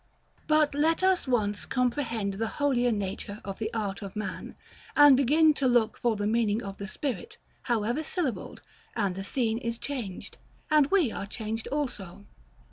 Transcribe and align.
But 0.47 0.73
let 0.73 1.03
us 1.03 1.27
once 1.27 1.67
comprehend 1.67 2.33
the 2.33 2.47
holier 2.57 2.91
nature 2.91 3.39
of 3.45 3.59
the 3.59 3.71
art 3.71 4.01
of 4.01 4.15
man, 4.15 4.55
and 4.95 5.15
begin 5.15 5.53
to 5.53 5.67
look 5.67 5.95
for 5.99 6.15
the 6.15 6.25
meaning 6.25 6.63
of 6.63 6.77
the 6.77 6.87
spirit, 6.87 7.37
however 7.69 8.01
syllabled, 8.03 8.63
and 8.95 9.13
the 9.13 9.23
scene 9.23 9.59
is 9.59 9.77
changed; 9.77 10.39
and 10.71 10.87
we 10.87 11.11
are 11.11 11.27
changed 11.27 11.67
also. 11.67 12.25